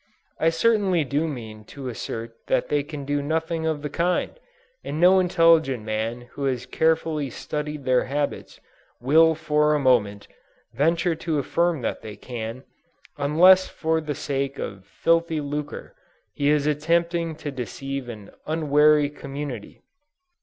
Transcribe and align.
I 0.39 0.49
certainly 0.49 1.03
do 1.03 1.27
mean 1.27 1.63
to 1.65 1.87
assert 1.87 2.33
that 2.47 2.69
they 2.69 2.81
can 2.81 3.05
do 3.05 3.21
nothing 3.21 3.67
of 3.67 3.83
the 3.83 3.89
kind, 3.91 4.31
and 4.83 4.99
no 4.99 5.19
intelligent 5.19 5.83
man 5.83 6.21
who 6.31 6.45
has 6.45 6.65
carefully 6.65 7.29
studied 7.29 7.85
their 7.85 8.05
habits, 8.05 8.59
will 8.99 9.35
for 9.35 9.75
a 9.75 9.79
moment, 9.79 10.27
venture 10.73 11.13
to 11.17 11.37
affirm 11.37 11.81
that 11.83 12.01
they 12.01 12.15
can, 12.15 12.63
unless 13.19 13.67
for 13.67 14.01
the 14.01 14.15
sake 14.15 14.57
of 14.57 14.85
"filthy 14.87 15.39
lucre," 15.39 15.93
he 16.33 16.49
is 16.49 16.65
attempting 16.65 17.35
to 17.35 17.51
deceive 17.51 18.09
an 18.09 18.31
unwary 18.47 19.07
community. 19.07 19.83